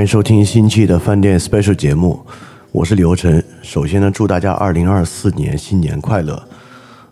[0.00, 2.24] 欢迎收听新期的饭店 special 节目，
[2.72, 3.44] 我是刘晨。
[3.60, 6.42] 首先呢，祝大家二零二四年新年快乐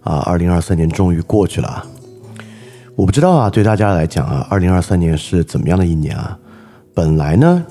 [0.00, 0.20] 啊！
[0.20, 1.84] 二零二三年终于过去了，
[2.96, 6.38] 我不知道啊，对大家来讲啊，二零二三年是怎么样的一年啊？
[6.94, 7.62] 本来呢，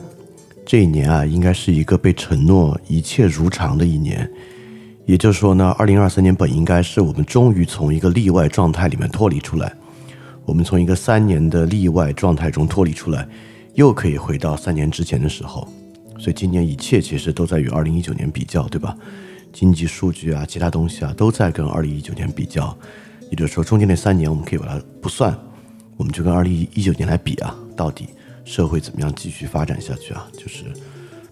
[0.63, 4.29] 这一年啊，应该是一个被承诺一切如常的一年，
[5.07, 9.73] 也就是说呢，二零二三年本应该是我们终于从一个例外状态里面脱离出来，
[10.45, 13.27] 我们从一个三年的例外状态中脱离出来。
[13.77, 15.67] 又可以回到三年之前的时候，
[16.17, 18.97] 所以今年一切其实都在与二零一九年比较，对吧？
[19.53, 22.75] 经济数据啊，其他东西啊，都在跟二零一九年比较。
[23.29, 25.37] 也就是说，中间那三年我们可以把它不算，
[25.95, 28.07] 我们就跟二零一九年来比啊，到底
[28.43, 30.27] 社会怎么样继续发展下去啊？
[30.35, 30.65] 就是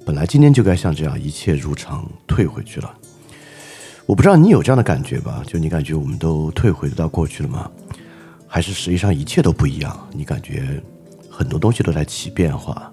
[0.06, 2.94] 本来今天就该像这样一切如常退回去了。
[4.06, 5.42] 我不知道你有这样的感觉吧？
[5.48, 7.72] 就你感觉我们都退回到过去了吗？
[8.46, 10.08] 还是实际上一切都不一样？
[10.14, 10.80] 你感觉？
[11.36, 12.92] 很多东西都在起变化，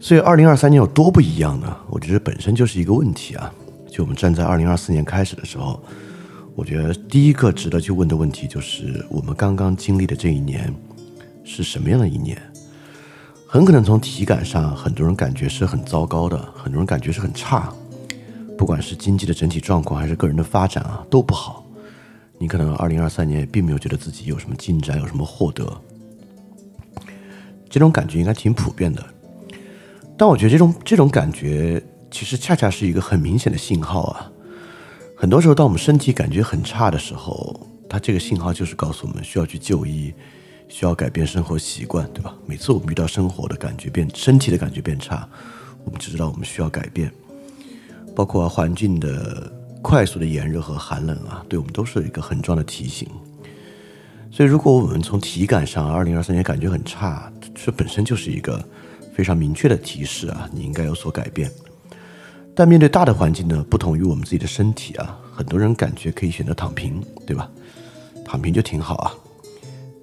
[0.00, 1.76] 所以二零二三年有多不一样呢？
[1.90, 3.52] 我觉得本身就是一个问题啊。
[3.90, 5.82] 就我们站在二零二四年开始的时候，
[6.54, 10.72] 我觉得第一个值得去问的问题就是：我们刚刚经历的这一年
[11.44, 12.40] 是什么样的一年？
[13.46, 17.72] 很可能从体感上，很多人感觉是很糟糕的，很多人感觉是很差。
[18.56, 21.64] 不管是经济的整体状况，还是个人的发展啊，都不好。
[22.38, 25.64] 你可能二零二三年也并没有觉得自己有什么进展，有什么获得。
[27.70, 29.04] 这种感觉应该挺普遍的，
[30.16, 34.30] 但我觉得这种这种感觉其实恰恰是一个很明显的信号啊。
[35.16, 40.14] 很多时候，当我们身体感觉很差的时候，它这个信号就是告诉我们需要去就医，
[40.68, 42.34] 需要改变生活习惯，对吧？
[42.46, 45.28] 每次我们遇到生活的感觉变、身体的感觉变差，
[45.84, 47.12] 我们就知道我们需要改变。
[48.14, 49.52] 包括环境的
[49.82, 53.08] 快速的炎热和寒冷啊，对我们都是一个很重要的提醒。
[54.30, 58.62] 所以，如果我们从体感上，二零二三年感觉很差，这本身就是一个
[59.12, 61.50] 非常明确的提示啊，你应该有所改变。
[62.54, 67.50] 但面对大的环境呢，不同于我们自己的身体啊，很多人感觉可以选择躺平，对吧？
[68.24, 69.12] 躺平就挺好啊，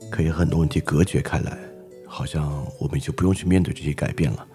[0.09, 1.57] 可以很多问题隔绝开来，
[2.05, 4.45] 好像我们就不用去面对这些改变了。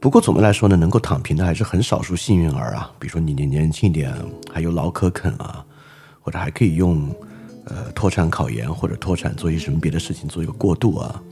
[0.00, 4.12] 不过总的来说呢，能够躺平的还是很少数幸运儿啊，比如说你年年轻一点，
[4.52, 5.64] 还有老可啃啊，
[6.20, 7.08] 或者还可以用。
[7.66, 11.22] 呃，脱产考研或者脱产做一些什么别的事情，做一个过渡啊，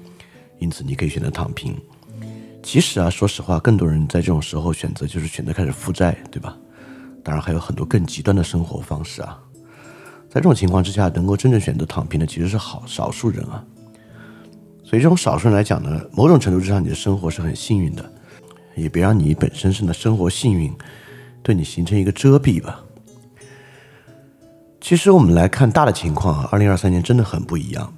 [0.58, 1.76] 因此你可以选择躺平。
[2.62, 6.56] 其实啊，说实话，更多人在这种时候选择就是选择开始负债，对吧？
[7.22, 9.38] 当然还有很多更极端的生活方式啊。
[10.28, 13.64] 在这种情况之下，能够真正选择躺平的其实是好少数人啊。
[14.82, 18.12] 所以这种少数人来讲呢，某种程度之上，你的生活是很幸运的，
[18.74, 20.70] 也别让你本身是的生活幸运
[21.42, 22.83] 对你形成一个遮蔽吧。
[24.84, 27.90] 其实我们来看大的情况啊，二零二三年真的很不一样。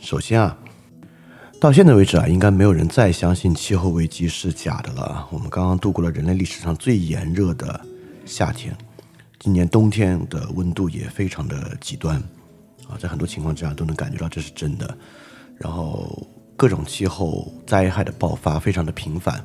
[0.00, 0.56] 首先啊，
[1.60, 5.28] 到现在为止啊，应该没有人再相信气候危机是假的了。
[5.30, 7.78] 我们刚刚度过了人类历史上最炎热的
[8.24, 8.74] 夏天，
[9.38, 12.16] 今年冬天的温度也非常的极端
[12.88, 14.96] 啊，在很多情况之下都能感觉到这是真的。
[15.58, 16.26] 然后
[16.56, 19.44] 各种气候灾害的爆发非常的频繁，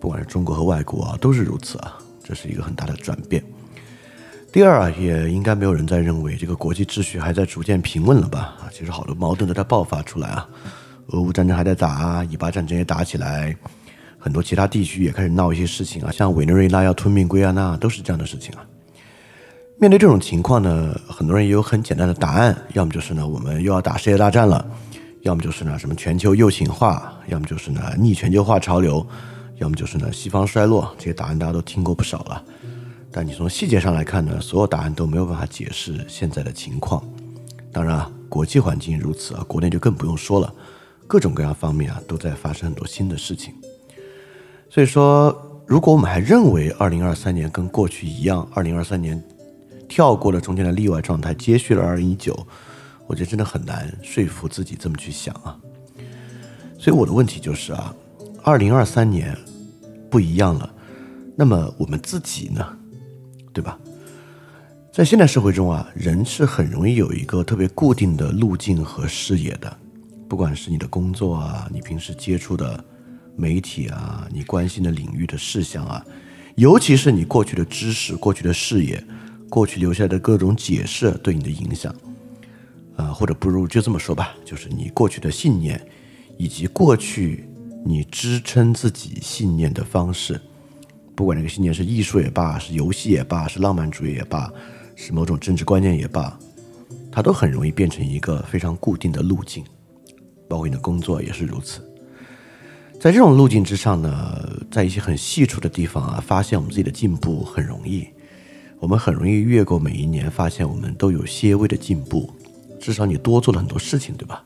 [0.00, 3.44] 不管是中国和外国啊，都是如此啊，这是一个很大的转变。
[4.54, 8.54] 第二啊，也应该没有人在认为这个国际秩序还在逐渐平稳了吧？
[8.60, 10.48] 啊，其实好多矛盾都在爆发出来啊，
[11.08, 13.52] 俄乌战争还在打，以巴战争也打起来，
[14.16, 18.64] 很多其他地区也开始闹一些事情啊，像委内瑞拉要吞并圭亚那，都是这样的事情啊。
[19.76, 24.64] 面对这种情况呢，很多人也有很简单的答案，要么就是呢，我们又要打世界大战了，
[25.22, 29.04] 要么就是呢，什么全球右倾化，要么就是呢，逆全球化潮流，
[29.56, 32.40] 要么就是呢，西方衰落，这些答案大家都听过不少了。
[33.16, 37.00] 但你从细节上来看呢，所有答案都没有办法解释现在的情况。
[37.70, 40.52] 当然啊，国际环境如此啊，国内就更不用说了，
[41.06, 43.54] 各种各样方面啊都在发生很多新的事情。
[44.68, 49.24] 所以说，如果我们还认为2023年跟过去一样，2023年
[49.88, 52.36] 跳过了中间的例外状态，接续了2019，
[53.06, 55.56] 我觉得真的很难说服自己这么去想啊。
[56.76, 57.94] 所以我的问题就是啊
[58.42, 59.38] ，2023年
[60.10, 60.68] 不一样了，
[61.36, 62.76] 那么我们自己呢？
[63.54, 63.78] 对吧？
[64.92, 69.76] 在现代社会中啊，人是很容易有一个特别固定的路径和视野的，
[70.28, 72.84] 不管是你的工作啊，你平时接触的
[73.34, 76.04] 媒体啊，你关心的领域的事项啊，
[76.56, 79.02] 尤其是你过去的知识、过去的视野、
[79.48, 81.92] 过去留下的各种解释对你的影响，
[82.96, 85.84] 啊，或者不如就这么说吧，就是你过去的信念，
[86.38, 87.44] 以及过去
[87.84, 90.40] 你支撑自己信念的方式，
[91.14, 94.52] 不管这个信念是艺术也罢，是游戏也罢，是浪漫主义也罢，
[94.96, 96.38] 是某种政治观念也罢，
[97.10, 99.64] 它都很容易变成一个非常固定的路径，
[100.48, 101.80] 包括你的工作也是如此。
[103.00, 108.08] 在这种路径之上呢，在一些很细处的地方啊，发现我们自己的进步很容易。
[108.80, 112.30] 我们很容易越过每一年，发现我们都有些微的进步。
[112.80, 114.44] 至少你多做了很多事情，对吧？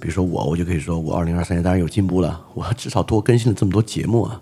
[0.00, 2.44] 比如说我，我就可以说，我二零二三年当然有进步了。
[2.54, 4.40] 我至少多更新了这么多节目啊，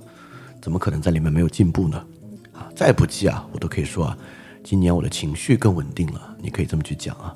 [0.68, 2.04] 怎么可能在里面没有进步呢？
[2.52, 4.18] 啊，再不济啊，我都可以说啊，
[4.62, 6.36] 今年我的情绪更稳定了。
[6.42, 7.34] 你可以这么去讲啊。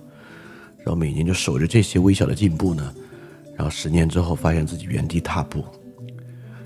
[0.80, 2.94] 然后每年就守着这些微小的进步呢，
[3.56, 5.64] 然后十年之后发现自己原地踏步。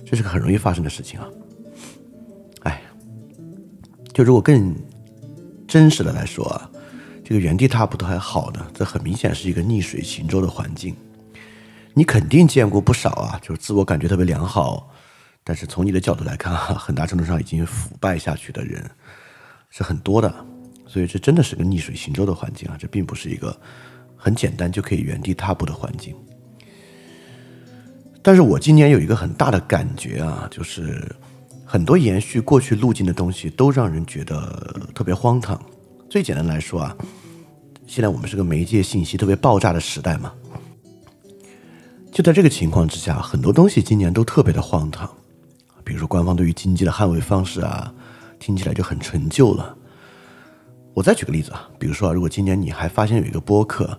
[0.04, 1.26] 这是个很容易发生的事情啊！
[2.64, 2.82] 哎，
[4.12, 4.74] 就如果更
[5.68, 6.68] 真实的来说啊，
[7.24, 10.96] 这个原地踏步都还好的，这很明显是一个逆水行舟的环境。
[11.94, 14.90] 你肯定见过不少啊，就是自我感觉特别良好，
[15.48, 18.84] 但是从你的角度来看啊， 很大程度上已经腐败下去的人
[19.70, 20.34] 是很多的。
[20.88, 23.56] 所以这真的是个逆水行舟的环境啊，这并不是一个
[24.16, 26.14] 很简单就可以原地踏步的环境。
[28.22, 31.14] 但是我今年有一个很大的感觉啊，就是
[31.64, 35.60] 很多延续过去路径的东西都让人觉得特别荒唐。
[36.10, 36.96] 最简单来说啊，
[37.86, 40.32] 现在我们是个媒介信息特别爆炸的时代嘛，
[42.10, 45.08] 就在这个情况之下，很多东西今年都特别的荒唐。
[45.86, 47.94] 比如说官方对于经济的捍卫方式啊，
[48.40, 49.76] 听起来就很陈旧了。
[50.92, 53.96] 我再举个例子啊，比如说啊，如果今年你还发现有一个播客。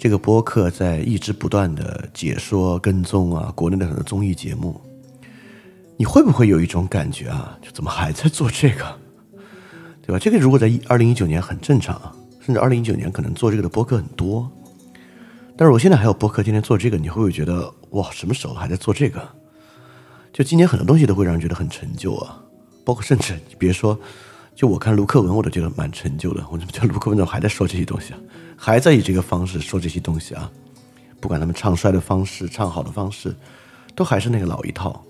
[0.00, 4.80] 这个播客在一直不断的解说跟踪啊，国内的很多综艺节目，
[5.96, 7.58] 你会不会有一种感觉啊？
[7.60, 8.96] 就怎么还在做这个，
[10.00, 10.18] 对吧？
[10.20, 14.48] 这个如果在二零一九年很正常啊，甚至二零一九年可能做这个的播客很多，
[15.56, 19.28] 但是我现在还有播客天天做这个，你会不会觉得哇，什么时候还在做这个？
[20.32, 22.40] 就今年很多东西都会让人觉得很陈旧啊，
[22.84, 23.98] 包括甚至你别说。
[24.54, 26.44] 就我看卢克文，我都觉得蛮陈旧的。
[26.50, 28.18] 我怎么觉得卢克文怎么还在说这些东西啊？
[28.56, 30.50] 还在以这个方式说这些东西啊？
[31.20, 33.32] 不管他们唱衰的方式、唱好的方式，
[33.94, 35.00] 都还是那个老一套。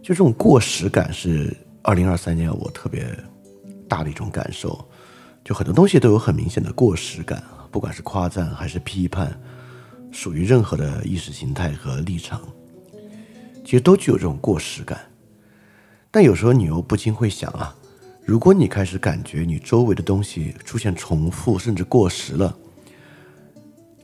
[0.00, 1.52] 就这种过时感是
[1.82, 3.04] 二零二三年我特别
[3.88, 4.78] 大的一种感受。
[5.44, 7.42] 就很多东西都有很明显的过时感，
[7.72, 9.36] 不管是夸赞还是批判，
[10.12, 12.40] 属于任何的意识形态和立场，
[13.66, 14.96] 其实都具有这种过时感。
[16.12, 17.74] 但有时候你又不禁会想啊。
[18.24, 22.56] 如果你开始感觉你周围的东西出现重复甚至过时了，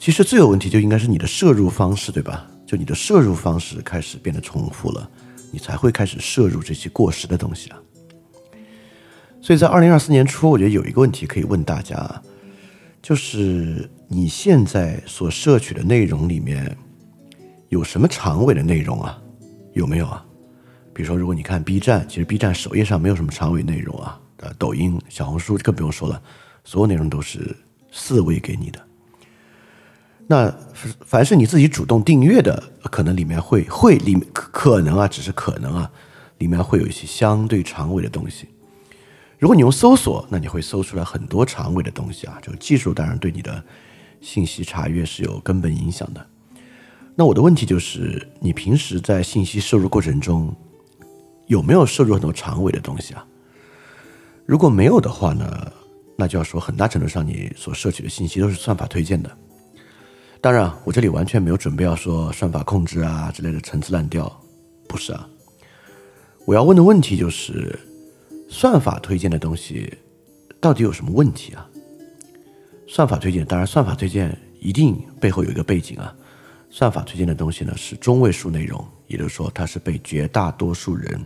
[0.01, 2.49] 其实最有问题就应该是你的摄入方式，对吧？
[2.67, 5.09] 就你的摄入方式开始变得重复了，
[5.53, 7.79] 你才会开始摄入这些过时的东西啊。
[9.41, 12.23] 所以在二零二四年初，我觉得有一个问题可以问大家，
[13.01, 16.77] 就是你现在所摄取的内容里面
[17.69, 19.21] 有什么长尾的内容啊？
[19.73, 20.25] 有没有啊？
[20.95, 24.21] 比如说，如果你看 B 站，其实 B 站首页上没有什么长尾内容啊。
[24.39, 26.21] 呃，抖音、小红书更不用说了，
[26.65, 27.57] 所有内容都是
[27.93, 28.81] 四位给你的。
[30.27, 30.53] 那
[31.05, 35.91] 凡是你自己主动订阅的，可能里面会会里可可能啊，只是可能啊，
[36.39, 38.49] 里面会有一些相对长尾的东西。
[39.39, 42.39] 如果你用搜索，那你会搜出来很多长尾的东西啊。
[42.43, 43.63] 这个技术当然对你的
[44.21, 46.27] 信息查阅是有根本影响的。
[47.15, 50.55] 那我的问题就是，你平时在信息摄入过程中，
[51.47, 53.27] 有没有摄入很多长尾的东西啊？
[54.47, 55.71] 如果没有的话呢，
[56.17, 59.31] 那就要说很大程度上你所摄取的信息都是算法推荐的。
[60.41, 64.43] 当然，我这里完全没有准备要说算法控制啊之类的陈词滥调，
[64.89, 65.29] 不是啊。
[66.47, 67.79] 我要问的问题就是，
[68.49, 69.93] 算法推荐的东西
[70.61, 71.69] 到底有什么问题啊？
[72.89, 76.17] 算法推荐，当然算法推荐一定背后有一个背景啊。
[76.73, 81.25] 算法推荐的东西呢是中位数内容，也就是说它是被绝大多数人。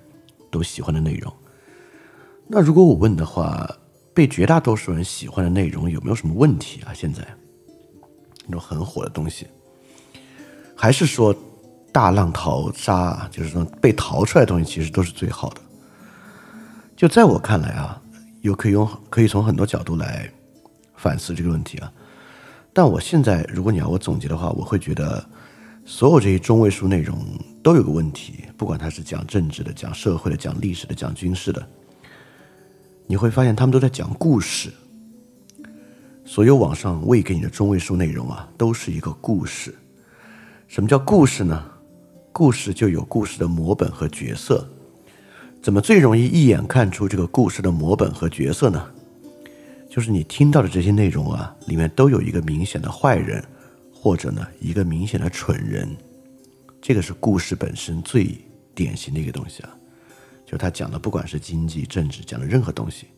[0.49, 1.31] 都喜欢的内容，
[2.47, 3.69] 那如果我问的话，
[4.15, 6.95] 被绝大多数人喜欢的内容有没有什么问题啊？
[6.95, 7.21] 现在
[8.47, 9.47] 那种很火的东西，
[10.75, 11.35] 还是说
[11.93, 15.61] 大浪淘沙，就是说被淘出来的东西其实都是最好的？
[16.97, 18.01] 就在我看来啊，
[18.41, 20.31] 又可以用可以从很多角度来
[20.95, 21.93] 反思这个问题啊。
[22.73, 25.23] 但我现在如果你要我总结的话，我会觉得。
[25.89, 27.17] 所有这些中位数内容
[27.63, 31.65] 都有个问题，不管它是讲政治的、讲社会的、讲历史的、讲军事的，
[33.07, 34.73] 你会发现他们都在讲故事。
[36.25, 39.73] 所有网上喂给你的中位数内容啊，都是一个故事。
[40.67, 41.65] 什么叫故事呢？
[42.33, 44.69] 故事就有故事的模本和角色。
[45.63, 48.85] 怎么最容易一眼看出这个故事的模本和角色呢？
[49.89, 53.43] 就是你听到的这些内容啊，里面都有一个明显的坏人，
[54.07, 55.89] 或者呢一个明显的蠢人。
[56.81, 58.39] 这个是故事本身最
[58.73, 59.77] 典型的一个东西啊，
[60.47, 63.09] 就他讲的不管是经济、政治，讲的任何东西，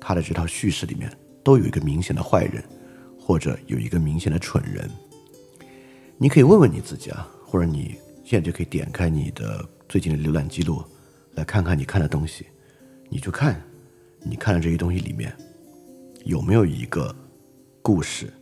[0.00, 1.12] 他的这套叙事里面
[1.44, 2.64] 都有一个明显的坏人，
[3.18, 4.90] 或者有一个明显的蠢人。
[6.16, 10.82] 你可以问问你自己啊，或者你现在就可以点开你的最近的浏览记录。
[11.34, 12.46] 来看看你看的东西，
[13.10, 13.62] 你就看，
[14.22, 15.36] 你看的这些东西里面
[16.24, 17.14] 有没有一个
[17.82, 18.32] 故事，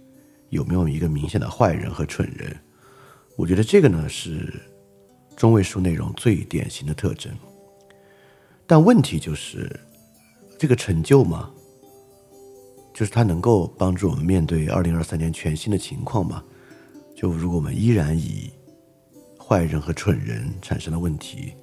[0.50, 2.56] 有没有一个明显的坏人和蠢人？
[3.36, 4.52] 我觉得这个呢是
[5.36, 7.32] 中位数内容最典型的特征。
[8.66, 9.68] 但问题就是，
[10.58, 11.50] 这个成就吗？
[12.92, 16.42] 就是它能够帮助我们面对二零二三年全新的情况吗？
[17.16, 18.50] 就如果我们依然以
[19.38, 21.54] 坏人和蠢人产生的问题。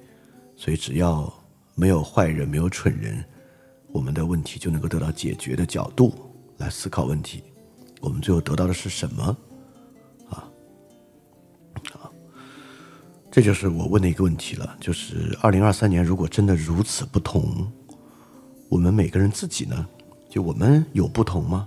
[0.58, 1.30] 所以，只要
[1.74, 3.22] 没有坏人，没有蠢人，
[3.88, 6.14] 我们的问题就能够得到解决的角度
[6.56, 7.42] 来思考问题。
[8.06, 9.36] 我们最后得到的是什么？
[10.30, 10.46] 啊，
[11.90, 12.12] 好，
[13.32, 14.76] 这就是我问的一个问题了。
[14.80, 17.66] 就是二零二三年如果真的如此不同，
[18.68, 19.84] 我们每个人自己呢？
[20.30, 21.66] 就我们有不同吗？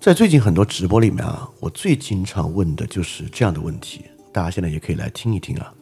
[0.00, 4.04] 在最近很多直播里面啊，我最经常问的就是这样的问题。
[4.32, 5.72] 大家现在也可以来听一听啊。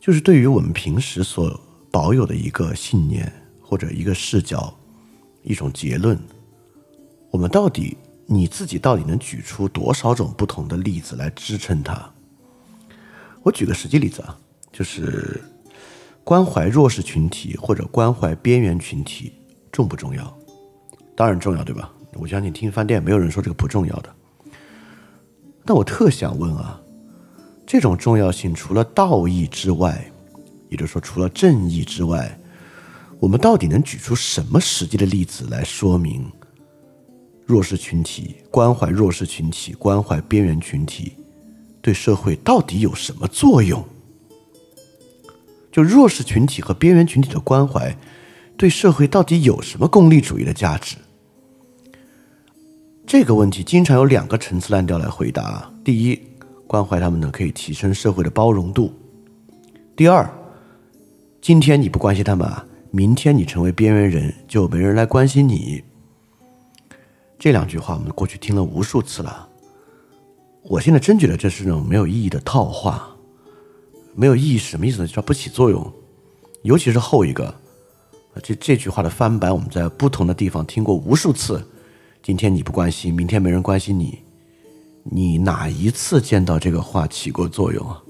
[0.00, 4.74] 就是对于我们平时所保有的一个信念或者一个视角、
[5.42, 6.18] 一种结论，
[7.30, 7.96] 我们到底
[8.26, 12.10] 你自己到底能举出多少种不同的例子来支撑它？
[13.42, 14.36] 我举个实际例子啊，
[14.72, 15.40] 就是
[16.24, 19.32] 关怀弱势群体或者关怀边缘群体
[19.72, 20.36] 重不重要？
[21.16, 21.92] 当然重要，对吧？
[22.14, 24.14] 我相信听饭店没有人说这个不重要的。
[25.64, 26.80] 但我特想问啊。
[27.66, 30.10] 这种重要性，除了道义之外，
[30.68, 32.36] 也就是说，除了正义之外，
[33.20, 36.28] 我们到底能举出什么实际的例子来说明
[37.50, 41.12] 弱势群体关怀弱势群体、关怀边缘群体
[41.82, 43.84] 对社会到底有什么作用？
[45.72, 47.96] 就弱势群体和边缘群体的关怀
[48.56, 50.96] 对社会到底有什么功利主义的价值？
[53.06, 55.72] 这个问题经常有两个陈词滥调来回答。
[55.84, 56.20] 第一。
[56.70, 58.92] 关怀他们呢，可以提升社会的包容度。
[59.96, 60.30] 第二，
[61.42, 65.82] 今天你不关心他们啊，明天你成为边缘人，就没人来关心你。
[67.40, 69.48] 这两句话我们过去听了无数次了，
[70.62, 73.16] 我现在真觉得这是种没有意义的套话。
[74.14, 75.06] 没有意义什么意思呢？
[75.06, 75.90] 叫不起作用。
[76.64, 77.54] 尤其是后一个，
[78.42, 81.66] 这这句话的翻版，我们在不同的地方听过无数次。
[82.22, 84.18] 今天你不关心，明天没人关心你。
[85.02, 88.02] 你哪一次见到这个话起过作用啊？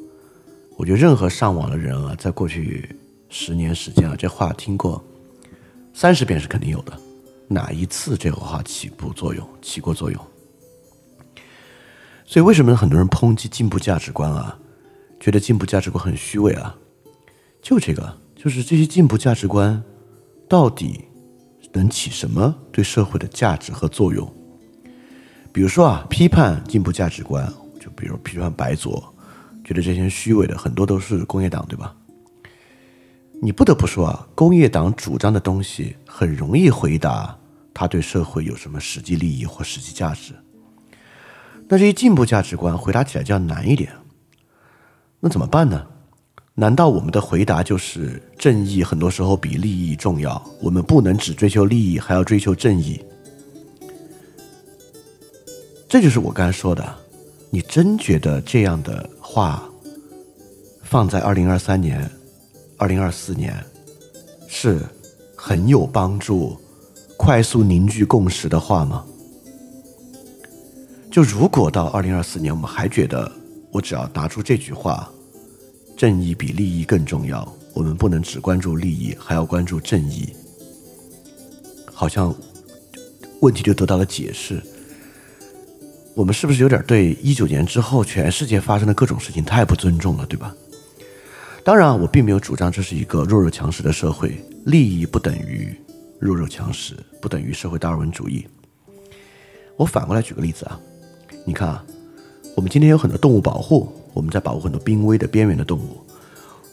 [0.77, 2.97] 我觉得任何上网的人啊，在过去
[3.29, 5.01] 十年时间啊，这话听过
[5.95, 6.99] 三十遍是肯定有的。
[7.53, 9.45] 哪一次这个话起过作用？
[9.61, 10.25] 起过作用？
[12.25, 14.57] 所以为什么很多人抨击进步价值观啊？
[15.19, 16.77] 觉得进步价值观很虚伪啊？
[17.61, 19.83] 就这个，就是这些进步价值观
[20.49, 21.07] 到底
[21.73, 24.33] 能起什么对社会的价值和作用？
[25.53, 29.13] 比如说啊，批判进步价值观，就比如批判白左，
[29.65, 31.97] 觉得这些虚伪的很多都是工业党，对吧？
[33.43, 37.37] 你不得不说啊，工业党主张的东西很容易回答
[37.73, 40.35] 他对社会有什么实际利益或实际价值。
[41.69, 43.93] 那这些进步价值观回答起来就要难一点。
[45.21, 45.87] 那怎么办呢？
[46.55, 50.43] 难道我们的回答就是正义很多时候比利益重要？
[50.61, 53.01] 我们不能只追求利益，还要追求正义？
[55.89, 56.95] 这就是我刚才说的，
[57.51, 59.63] 你真觉得这样的话
[60.83, 62.11] 放在二零二三年、
[62.77, 63.55] 二零二四年
[64.49, 64.81] 是
[65.35, 66.61] 很有帮助、
[67.23, 69.05] 快速凝聚共识的话吗？
[71.11, 73.31] 就如果到二零二四年，我们还觉得
[73.71, 75.07] 我只要拿出这句话，
[75.99, 80.31] 正义比利益更重要，我们不能只关注利益，还要关注正义，
[81.93, 82.35] 好像
[83.43, 84.59] 问题就得到了解释。
[86.15, 90.57] 我们是不是有点对一九年之后全世界发生的各种事情太不尊重了，对吧？
[91.63, 95.77] 当然，我并没有主张这是一个弱肉强食的社会，利益不等于
[96.21, 98.47] 弱肉强食，不等于社会达尔文主义。
[99.77, 100.79] 我反过来举个例子啊，
[101.47, 101.83] 你看啊，
[102.55, 105.97] 我们今天有很多动物保护，我们在保护很多濒危的边缘的动物。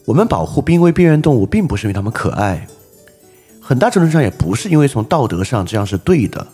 [0.05, 2.67] 我们保护濒危边缘动物，并不是因为它们可爱，
[3.61, 6.45] 很大程度上也不是因为从道德上这样是对的。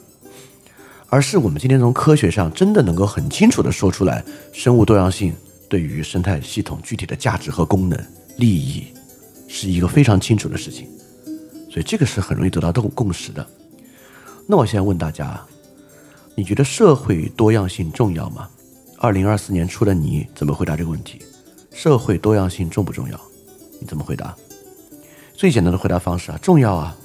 [1.09, 5.31] 而是我们今天从科学上真的能够很清楚的说出来，生物多样性
[5.69, 7.99] 对于生态系统具体的价值和功能、
[8.37, 8.85] 利益，
[9.47, 10.87] 是一个非常清楚的事情，
[11.73, 13.43] 所以这个是很容易得到共共识的。
[14.45, 15.41] 那我现在问大家，
[16.35, 18.47] 你觉得社会多样性重要吗？
[18.99, 21.19] 二零二四年初的你怎么回答这个问题？
[21.71, 23.19] 社会多样性重不重要？
[23.81, 24.35] 你怎么回答？
[25.33, 26.95] 最简单的回答方式啊，重要啊，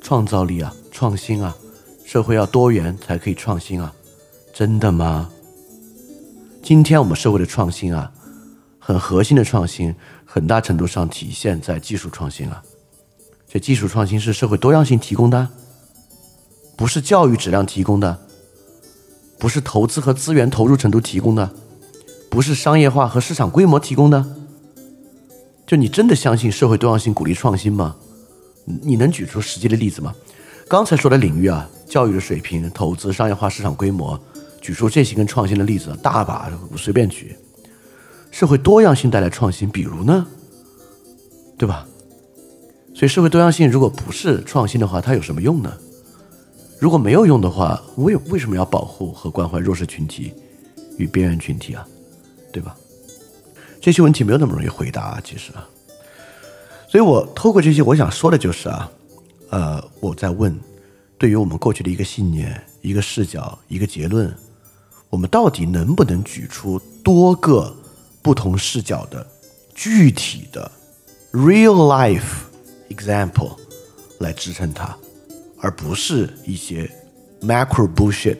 [0.00, 1.56] 创造力啊，创新啊，
[2.04, 3.92] 社会要多元才可以创新啊，
[4.54, 5.28] 真的吗？
[6.62, 8.12] 今天我们社会的创新啊，
[8.78, 9.92] 很核心的创新，
[10.24, 12.62] 很大程度上体现在技术创新啊。
[13.52, 15.46] 这技术创新是社会多样性提供的，
[16.74, 18.18] 不是教育质量提供的，
[19.38, 21.52] 不是投资和资源投入程度提供的，
[22.30, 24.24] 不是商业化和市场规模提供的。
[25.66, 27.94] 就你真的相信社会多样性鼓励创新吗？
[28.64, 30.14] 你能举出实际的例子吗？
[30.66, 34.18] 刚才说的领域啊，教育的水平、投资、商业化、市场规模。
[34.62, 37.36] 举出这些跟创新的例子，大把随便举。
[38.30, 40.26] 社会多样性带来创新，比如呢，
[41.58, 41.86] 对吧？
[43.02, 45.76] 所以社会多样性如果不是创新的话，它有什么用呢？
[46.78, 50.32] 如果没有用的话，为为什么要保护和关怀弱势群体
[50.98, 51.84] 与边缘群体啊？
[52.52, 52.76] 对吧？
[53.80, 55.68] 这些问题没有那么容易回答，其实啊。
[56.88, 58.88] 所以我透过这些，我想说的就是啊，
[59.50, 60.56] 呃，我在问，
[61.18, 64.32] 对于我们过去的一个信念、一个视角、一个结论。
[65.10, 67.74] 我们到底能不能举出多个
[68.22, 69.26] 不同视角的
[69.74, 70.70] 具体的
[71.32, 72.44] real life
[72.94, 73.56] example
[74.18, 74.96] 来支撑它，
[75.58, 76.90] 而不是一些
[77.40, 78.38] macro bullshit，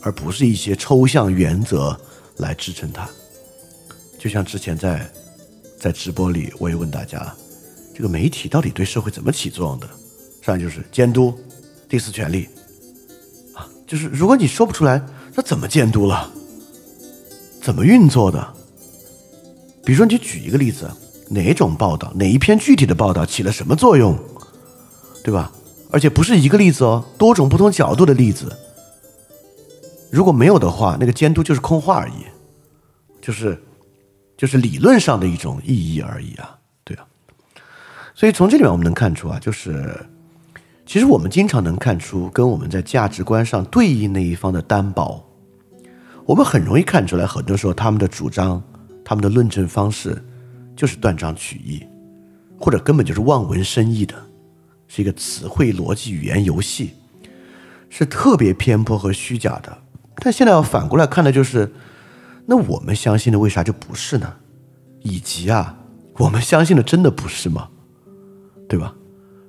[0.00, 1.98] 而不是一些抽象原则
[2.36, 3.08] 来支撑它？
[4.18, 5.10] 就像之前在
[5.78, 7.34] 在直播里，我也问大家，
[7.94, 9.88] 这个媒体到底对社会怎么起作用的？
[10.42, 11.38] 上来就是监督、
[11.88, 12.48] 第四权利
[13.54, 15.04] 啊，就是如果你说不出来。
[15.32, 16.28] 那怎么监督了？
[17.62, 18.54] 怎么运作的？
[19.84, 20.90] 比如说，你举一个例子，
[21.30, 24.18] 哪种报道，哪一篇具体的报道起了什么作用，
[25.24, 25.50] 对吧？
[25.90, 28.54] 而且不是一个例子哦，多种不同角度的例子。
[30.10, 32.26] 如果没有的话，那个监督就是空话而已，
[33.20, 33.60] 就是
[34.36, 37.06] 就是理论上的一种意义而已啊，对啊。
[38.14, 39.96] 所以从这里面我们能看出啊，就是。
[40.86, 45.24] 其实我们经常能看出跟我们在价值观上对应那一方的单薄，
[46.26, 48.60] 我们很容易看出来，很多时候他们的主张、
[49.04, 50.20] 他们的论证方式
[50.80, 51.86] 就是断章取义，
[52.58, 54.14] 或者根本就是望文生义的，
[54.88, 56.94] 是一个词汇逻辑语言游戏，
[57.90, 59.76] 是特别偏颇和虚假的。
[60.16, 61.70] 但现在要反过来看的就是，
[62.46, 64.36] 那我们相信的为啥就不是呢？
[65.02, 65.76] 以及啊，
[66.14, 67.68] 我们相信的真的不是吗？
[68.66, 68.94] 对吧？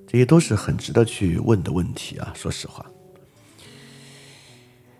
[0.05, 2.33] 这些都是很值得去问的问题啊！
[2.35, 2.85] 说实话，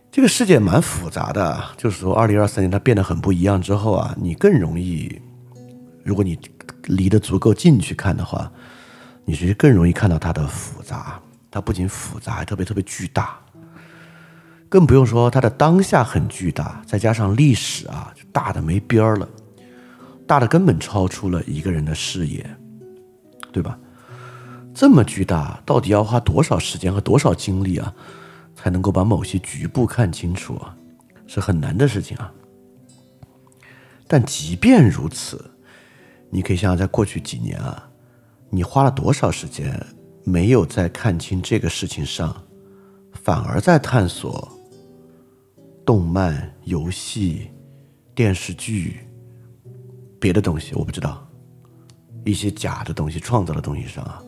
[0.09, 1.61] 这个世界蛮复杂的。
[1.75, 5.21] 就是说，二零二三年它变得很不一样之后啊，你更容易，
[6.03, 6.39] 如果你
[6.85, 8.51] 离得足够近去看的话，
[9.25, 11.19] 你其实更容易看到它的复杂。
[11.49, 13.37] 它不仅复杂，还特别特别巨大。
[14.69, 19.27] 更不用说它的当下很巨大，再加上历史啊，就大的没边儿了，
[20.25, 22.49] 大的根本超出了一个人的视野，
[23.51, 23.77] 对吧？
[24.73, 27.93] 这么巨大，到底要花多少时间和多少精力啊，
[28.55, 30.73] 才能够把某些局部看清楚啊？
[31.27, 32.31] 是很难的事情啊。
[34.07, 35.51] 但即便如此，
[36.33, 37.89] 你可以想想，在过去几年啊，
[38.49, 39.85] 你花了多少时间
[40.23, 42.41] 没有在看清这个事情上，
[43.11, 44.49] 反而在探索
[45.85, 47.49] 动漫、游戏、
[48.15, 49.01] 电视剧、
[50.21, 51.27] 别的东西，我不知道
[52.23, 54.23] 一些假的东西、创造的东西上啊。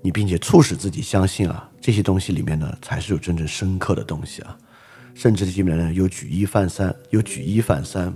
[0.00, 4.56] 你并且促使自己相信啊，这些东西里面呢才是有真正深刻的东西啊，
[5.14, 8.14] 甚至这里面呢有举一反三，有举一反三，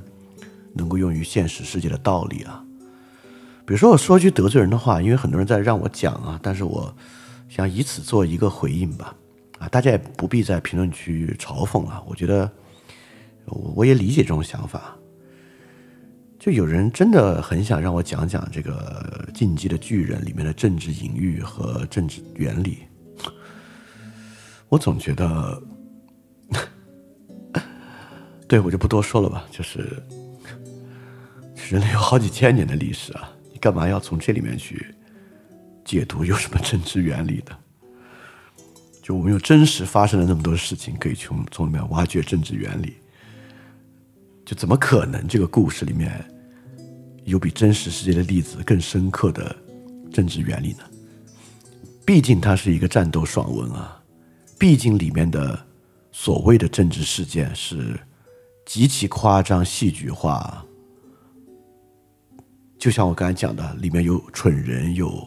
[0.74, 2.62] 能够用于现实世界的道理啊。
[3.68, 6.90] 比如说我说句得罪人的话，因为很多人在让我讲啊，但是我
[7.50, 9.14] 想以此做一个回应吧。
[9.58, 12.50] 啊，大家也不必在评论区嘲讽啊，我觉得
[13.44, 14.96] 我我也理解这种想法。
[16.38, 22.78] 就有人真的很想让我讲讲这个《进击的巨人》里面的政治隐喻和政治原理，
[24.70, 25.62] 我总觉得，
[28.48, 29.44] 对我就不多说了吧。
[29.50, 30.02] 就是
[31.68, 34.94] 人类有好几千年的历史啊，干嘛要从这里面去
[35.84, 37.56] 解读有什么政治原理的？
[39.02, 42.94] 就我们有真实发生了那么多事情，可以从从里面挖掘政治原理。
[44.44, 46.24] 就怎么可能这个故事里面
[47.24, 49.54] 有比真实世界的例子更深刻的
[50.12, 50.80] 政治原理呢？
[52.06, 54.02] 毕竟它是一个战斗爽文啊，
[54.58, 55.58] 毕竟里面的
[56.12, 57.98] 所谓的政治事件是
[58.64, 60.64] 极其夸张、戏剧化，
[62.78, 65.26] 就像我刚才讲的，里面有蠢人，有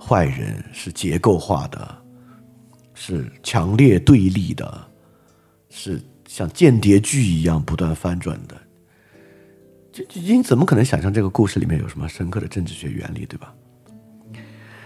[0.00, 2.02] 坏人，是结构化的，
[2.94, 4.88] 是强烈对立的，
[5.70, 8.56] 是像间谍剧一样不断翻转的。
[9.92, 13.52] 这这你怎么可能想象这个故事里面有什么深刻的政治学原理，对吧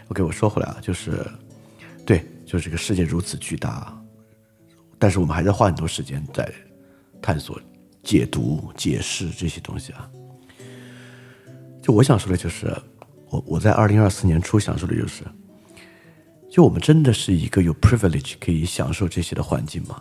[0.09, 1.26] ？OK，我说回来啊，就是
[2.07, 3.94] 对，就是这个世界如此巨大，
[4.98, 6.50] 但是我们还在花很多时间在
[7.20, 7.61] 探索、
[8.02, 10.11] 解读、解释这些东西啊。
[11.82, 12.72] 就我想说的，就是
[13.28, 15.24] 我我在二零二四年初想说的，就是
[16.48, 20.00] 就我们真的是一个有 privilege 可以享受这些的环境吗？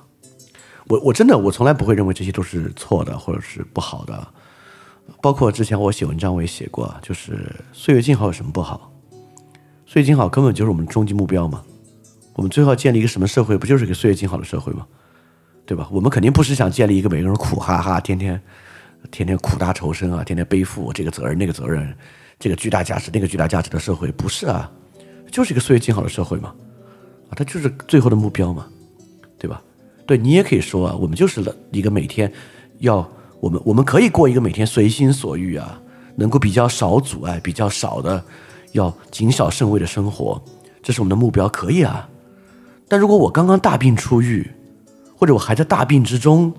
[0.88, 4.28] 我我真的我从来不会认为这些都是错的或者是不好的。
[5.22, 8.94] 包括之前我写文章我也写过，就是岁月静好有什么不好？
[9.86, 11.64] 岁月静好根本就是我们终极目标嘛。
[12.36, 14.86] 我们最后建立一个什么社会，不就是一个岁月静好的社会吗？
[15.66, 15.88] 对吧？
[15.92, 18.42] 我们肯定不是想建立一个每个人苦哈哈，天天。
[19.10, 21.96] 天天苦大仇深啊，天天背负这个责任那个责任，
[22.40, 24.72] 这个巨大价值那个巨大价值的社会不是啊，
[25.32, 26.54] 就是一个岁月静好的社会嘛，
[27.30, 28.68] 啊，它就是最后的目标嘛，
[29.40, 29.62] 对吧？
[30.06, 32.32] 对你也可以说啊，我们就是一个每天
[32.80, 33.08] 要
[33.40, 35.82] 我们我们可以过一个每天随心所欲啊，
[36.16, 38.24] 能够比较少阻碍、比较少的
[38.74, 40.42] 要谨小慎微的生活，
[40.84, 42.10] 这是我们的目标，可以啊。
[42.88, 44.50] 但如果我刚刚大病初愈，
[45.16, 46.54] 或者我还在大病之中，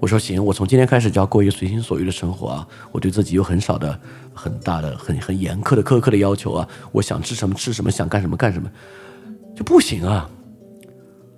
[0.00, 2.68] 我说行，我从今天开始就要过一个随心所欲的生活啊！
[2.92, 3.98] 我对自己有很少的、
[4.32, 6.68] 很大的、很很严苛的、苛刻的要求啊！
[6.92, 8.70] 我想吃什么吃什么，想干什么干什么，
[9.56, 10.30] 就不行啊！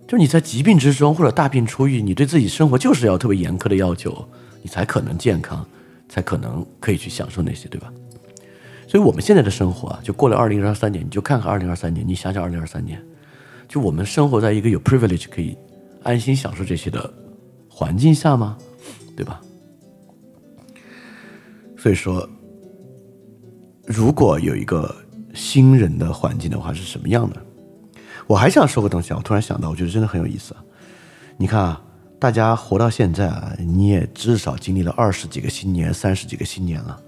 [0.06, 4.28] 就你在疾病之中或者大病初愈，你对自己生活就是要特别严苛的要求，
[4.60, 5.66] 你才可能健康，
[6.08, 7.90] 才可能可以去享受那些，对吧？
[8.86, 13.02] 所以我们现在的生活啊，就过了二零二三年，你就看看二零二三年，你想想二零二三年，
[13.66, 15.56] 就我们生活在一个有 privilege 可以
[16.02, 17.10] 安心享受这些的。
[17.80, 18.58] 环境下吗？
[19.16, 19.40] 对吧？
[21.78, 22.28] 所以说，
[23.86, 24.94] 如果有一个
[25.32, 27.42] 新人的环境的话，是什么样的？
[28.26, 29.16] 我还想说个东西啊！
[29.16, 30.54] 我突然想到，我觉得真的很有意思！
[31.38, 31.82] 你看啊，
[32.18, 37.00] 大家活到现在啊，你也至少经历了二十几个新年、三十几个新年了，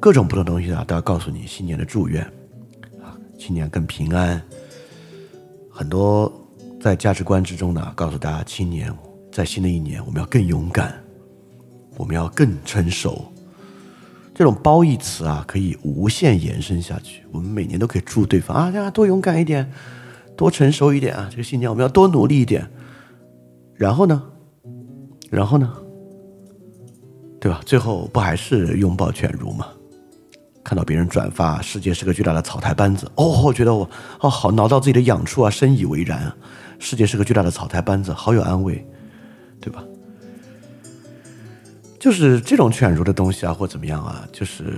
[0.00, 2.24] 各种不同东西啊，都要告诉你新年的祝愿
[3.02, 4.42] 啊，新年更平安。
[5.70, 6.32] 很多
[6.80, 8.90] 在价值观之中呢，告诉大家新年。
[9.30, 10.94] 在新的一年，我们要更勇敢，
[11.96, 13.32] 我们要更成熟。
[14.34, 17.22] 这种褒义词啊，可以无限延伸下去。
[17.32, 19.70] 我们每年都可以祝对方啊，呀，多勇敢一点，
[20.36, 21.28] 多成熟一点啊！
[21.30, 22.68] 这个新年我们要多努力一点。
[23.74, 24.22] 然后呢？
[25.30, 25.72] 然后呢？
[27.40, 27.60] 对吧？
[27.64, 29.66] 最后不还是拥抱犬儒吗？
[30.64, 33.88] 看到别人转发“世界是个巨大的草台班子”，哦，我觉得我
[34.20, 36.32] 哦好挠到自己的痒处啊，深以为然。
[36.78, 38.86] 世界是个巨大的草台班子，好有安慰。
[39.60, 39.84] 对吧？
[41.98, 44.72] 就是这种犬儒的东西啊，或怎么样啊，就是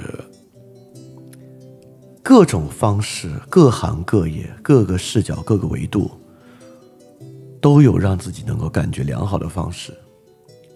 [2.23, 6.11] 各种方式、各行各业、各个视角、各个维度，
[7.61, 9.93] 都有让自己能够感觉良好的方式。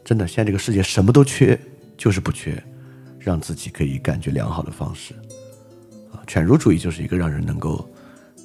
[0.05, 1.59] 真的，现在这个世界什么都缺，
[1.97, 2.63] 就是不缺
[3.19, 5.15] 让自己可以感觉良好的方式。
[6.13, 7.89] 啊，犬儒主义就是一个让人能够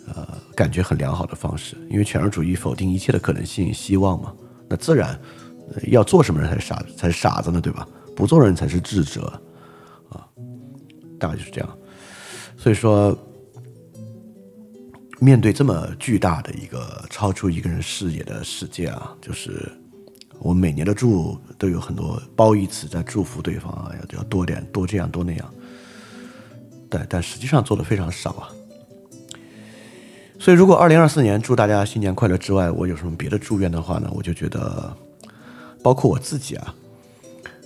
[0.08, 4.34] 呃感觉很良好的方式，因为犬儒主义否定一切的可能性、希望嘛，
[4.69, 5.19] 那自然。
[5.88, 7.88] 要做什么人才是傻才是傻子呢，对吧？
[8.15, 9.41] 不做人才是智者，
[10.10, 10.27] 啊，
[11.17, 11.77] 大概就是这样。
[12.58, 13.17] 所以说，
[15.19, 19.71] 面对这么巨大的一个超出一个人视野的世界啊，就是
[20.39, 25.53] 我每年的祝都有很多褒义词在祝福对方啊，要要多点多这样多那样，
[26.89, 28.49] 但但实际上做的非常少啊。
[30.38, 34.12] 所以，如果二零二四年祝大家新年快乐之外，我有什么别的祝愿的话呢？
[34.13, 34.93] 我就觉得。
[35.82, 36.76] 包括我自己啊，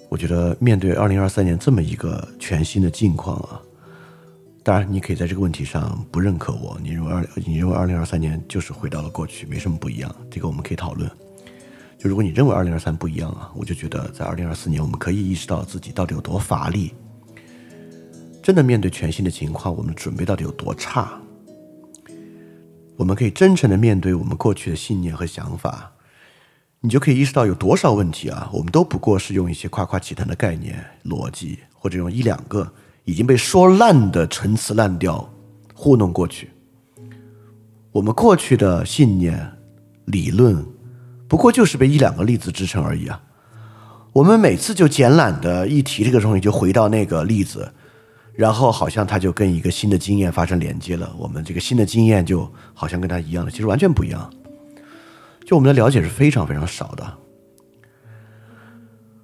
[0.09, 3.59] 我觉得面对二零二三年这么一个全新的境况啊，
[4.61, 11.09] 当然你可以在这个问题上不认可我，你认为二你认为二零二三年就是回到了过去，没什么不一样，这个我们可以讨论。
[11.97, 16.93] 就如果你认为二零二三不一样啊，我就觉得在二零二四年我们可以意识到自己到底有多乏力，
[18.43, 21.19] 真的面对全新的情况，我们准备到底有多差，
[22.97, 25.92] 我们可以真诚的面对我们过去的信念和想法。
[26.85, 32.69] 你就可以意识到有多少问题啊，我们都不过是用一些夸夸其谈的概念、逻辑，或者用一两个
[33.05, 35.33] 已经被说烂的陈词滥调
[35.73, 36.51] 糊弄过去。
[37.93, 39.49] 我们过去的信念、
[40.07, 40.65] 理论，
[41.25, 43.21] 不过就是被一两个例子支撑而已啊。
[44.11, 47.71] 我们每次就简懒的一提这个东西，就回到那个例子，
[48.35, 51.15] 然后好像它就跟一个新的经验发生连接了。
[51.17, 54.29] 我们这个新的经验就好像跟它一样了，其实完全不一样。
[55.45, 57.17] 就我们的了解是非常非常少的，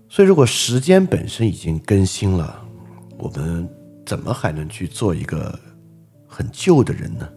[0.09, 2.61] 所以如果时间本身已经更新了，
[3.17, 3.67] 我们
[4.05, 5.57] 怎么还能去做一个
[6.27, 7.27] 很旧的人呢？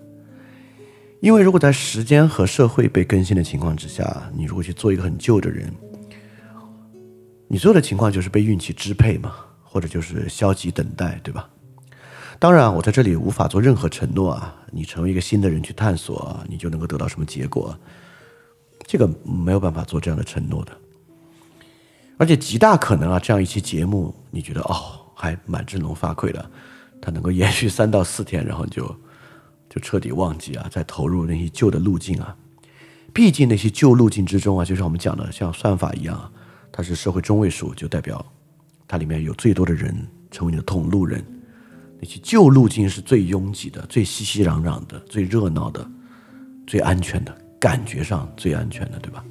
[1.21, 5.73] 因为如果在时间和社会被更新的情况之下，你如果去做一个很旧的人，
[7.47, 11.49] 你所有的情况就是被运气支配嘛，或者就是消极等待，对吧？
[12.41, 14.57] 当然，我在这里无法做任何承诺啊！
[14.73, 17.79] 你成为一个新的人去探索，你就能够得到什么结果？
[18.87, 20.73] 这个没有办法做这样的承诺的。
[22.19, 26.51] 而且极大可能啊，这样一期节目，你觉得哦，还蛮振聋发聩的，
[27.01, 28.85] 它能够延续三到四天，然后你就
[29.69, 32.37] 就彻底忘记啊，再投入那些旧的路径啊。
[33.13, 36.31] 毕竟那些旧路径之中啊，就像我们讲的，像算法一样啊，
[36.71, 38.25] 它是社会中位数，就代表
[38.87, 39.95] 它里面有最多的人
[40.31, 41.25] 成为你的同路人。
[42.01, 45.89] 那些旧路径是最拥挤的、最熙熙攘攘的、最热闹的、
[46.67, 49.25] 最安全的，感觉上最安全的，对吧？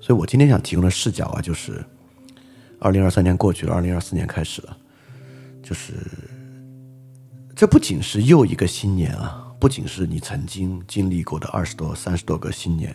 [0.00, 1.84] 所以我今天想提供的视角啊，就是
[2.78, 4.76] 二零二三年过去了，二零二四年开始了，
[5.64, 5.94] 就是
[7.56, 12.94] 这不仅是又一个新年啊，不仅是你曾经经历过的二十多、三十多个新年，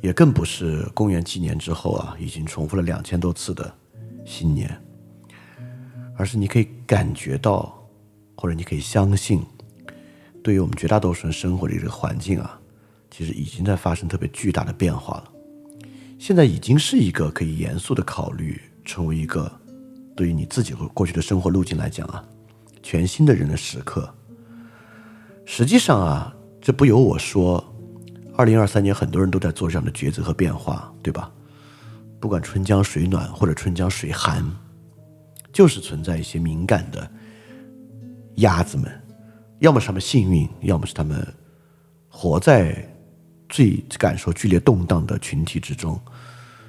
[0.00, 3.70] 也更不是公元纪年之后啊，已经重复了两千多次的
[4.24, 4.74] 新年。
[6.16, 7.86] 而是你可以感觉到，
[8.34, 9.44] 或者你可以相信，
[10.42, 12.58] 对于我们绝大多数人生活的这个环境啊，
[13.10, 15.24] 其实已经在发生特别巨大的变化了。
[16.18, 19.50] 现在已经是一个可以严肃的考虑，成为一个
[20.16, 22.24] 对于你自己和过去的生活路径来讲啊，
[22.82, 24.12] 全新的人的时刻。
[25.44, 27.62] 实际上啊，这不由我说，
[28.36, 31.30] 二零二三年很多人都在做这样的抉择和变化，对吧？
[32.18, 34.44] 不管春江水暖或者春江水寒。
[35.52, 37.10] 就是存在一些敏感的
[38.36, 38.99] 鸭子们，
[39.60, 41.26] 要么是他们幸运，要么是他们
[42.08, 42.86] 活在
[43.48, 46.00] 最感受剧烈动荡的群体之中，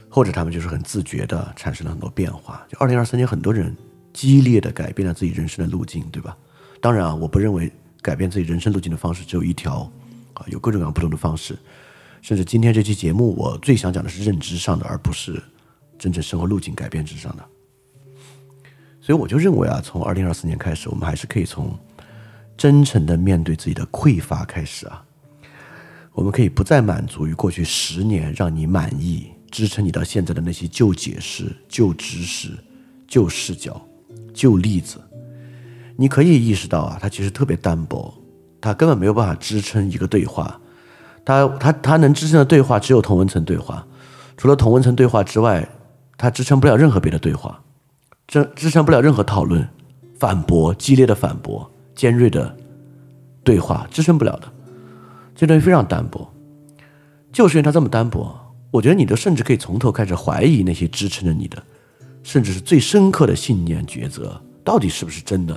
[0.10, 2.66] 或者他们就是很自觉的产生了很多变化。
[2.70, 3.76] 就二零二三年，很多人
[4.14, 6.38] 激烈的改变了自己人生的路径，对吧？
[6.82, 9.90] 当然啊，我不认为改变自己人生路径的方式只有一条
[10.34, 11.58] 啊，有各种各样不同的方式。
[12.22, 15.42] 甚至今天这期节目，我最想讲的是认知上的，而不是
[15.98, 17.46] 真正生活路径改变之上的。
[19.00, 21.74] 所以我就认为啊，从二零二四年开始，我们还是可以从
[22.62, 25.04] 真诚的面对自己的匮乏开始啊。
[26.14, 32.52] 我们可以不再满足于过去十年让你满意、支撑你到现在的那些旧解释、旧知识、
[33.08, 33.82] 旧视角、
[34.32, 35.02] 旧例子。
[35.96, 38.14] 你可以意识到啊，它其实特别单薄，
[38.62, 40.62] 它根本没有办法支撑一个对话。
[41.26, 43.84] 它它它能支撑的对话只有同文层对话，
[44.38, 45.68] 除了同文层对话之外，
[46.16, 47.60] 它支撑不了任何别的对话。
[48.28, 49.68] 支支撑不了任何讨论、
[50.20, 52.58] 反驳、激烈的反驳、尖锐的
[53.44, 54.52] 对话，支撑不了的。
[55.36, 56.28] 这东西非常单薄，
[57.32, 58.36] 就是因为它这么单薄，
[58.72, 61.62] 我觉得你都甚至可以从头开始怀疑那些支撑着你的，
[62.24, 65.54] 甚至是最深刻的信念抉择到底是不是真的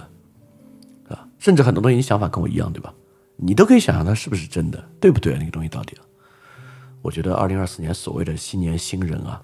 [1.09, 1.27] 啊？
[1.39, 2.93] 甚至很多东西你想法跟我一样，对吧？
[3.37, 5.39] 你都可以想象它是不是真的，对不对？
[5.39, 5.97] 那个东西到底？
[7.01, 9.41] 我觉得二零二四年所谓的新年新人啊，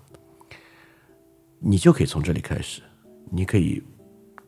[1.60, 2.82] 你就可以从这里开始。
[3.30, 3.82] 你可以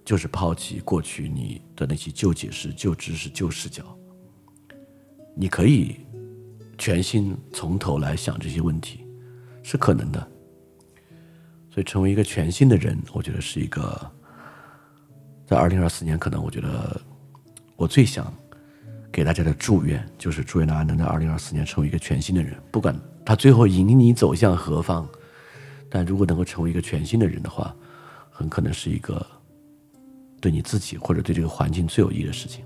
[0.05, 3.85] 就是抛弃过去你的那些旧解释、旧知识、旧视角，
[5.35, 5.97] 你可以
[6.77, 9.07] 全新从头来想这些问题，
[9.63, 10.21] 是可能的。
[11.71, 14.11] 所以，成为一个全新的人，我觉得是一个
[15.47, 17.01] 在二零二四年，可能我觉得
[17.77, 18.33] 我最想
[19.11, 22.55] 给大家的祝愿，就是祝愿大家能在二零二四年成为一个全新的人。
[22.71, 25.09] 不管他最后引你走向何方，
[25.89, 27.75] 但如果能够成为一个全新的人的话。
[28.35, 29.25] 很可能是一个
[30.43, 32.65] 对你自己或者对这个环境最有益的事情。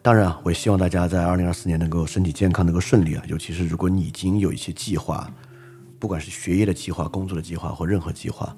[0.00, 3.22] 当然啊，我也希望大家在二零二四年能够身体健康，能够顺利啊。
[3.26, 5.28] 尤其是如果你已经有一些计划，
[5.98, 8.56] 不管是学业的计划、工作的计划或任何计划，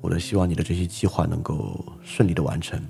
[0.00, 2.82] 我都希望你的这些计划能够顺利的完成。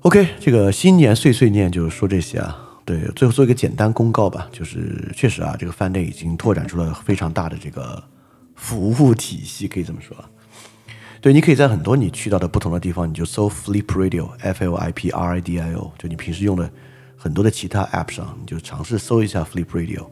[0.00, 2.58] OK，这个新年碎碎念就是说这些啊。
[2.84, 8.02] 对，最后做一个简单公告吧，就是确实啊，这个饭店已经拓展出了非常大的这个。
[8.54, 10.14] 服务体系可以这么说，
[11.22, 16.68] 对，你可以在很多你去到的不同的地方，你就搜 Flip Radio，F L I P R I D I O，就你平时用的
[17.16, 20.04] 很多的其他 App 上，你就尝试搜一下 Flip Radio，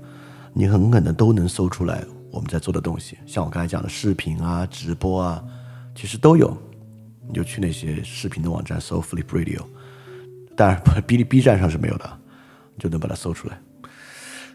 [0.52, 3.18] 你很可能都能搜出来我们在做的东西。
[3.26, 5.42] 像我刚才讲的视频啊、直播啊，
[5.96, 6.56] 其实都有，
[7.26, 9.62] 你就去那些视频的网站搜 Flip Radio，
[10.56, 12.08] 当然哔哩 B 站上是没有的，
[12.78, 13.58] 就能把它搜出来。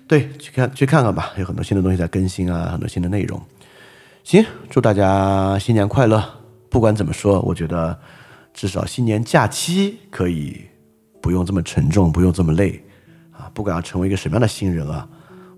[0.07, 3.41] 对，去看去看看吧，有很多新的东西在更新啊，很多新的内容。
[4.23, 6.44] 行，祝大家新年快乐！
[6.75, 7.97] 不管怎么说，我觉得
[8.53, 10.59] 至少新年假期可以
[11.21, 12.83] 不用这么沉重，不用这么累
[13.31, 13.49] 啊！
[13.53, 15.07] 不管要成为一个什么样的新人啊，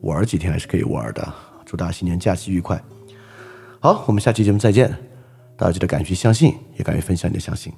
[0.02, 1.34] 玩几天还是可以玩的。
[1.66, 2.80] 祝大家新年假期愉快！
[3.80, 4.96] 好，我们下期节目再见。
[5.58, 7.74] 大家记得敢于相信，也敢于分享你的相信。